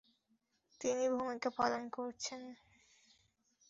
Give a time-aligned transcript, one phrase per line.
[0.81, 2.41] তিনি ভূমিকা পালন করেছেন।